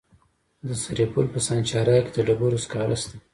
[0.67, 3.17] د سرپل په سانچارک کې د ډبرو سکاره شته.